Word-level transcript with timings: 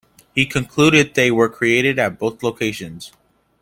He 0.33 0.47
concluded 0.47 1.13
they 1.13 1.29
were 1.29 1.47
created 1.47 1.99
at 1.99 2.17
both 2.17 2.41
locations. 2.41 3.11